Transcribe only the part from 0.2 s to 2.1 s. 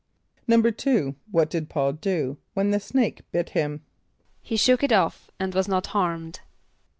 = =2.= What did P[a:]ul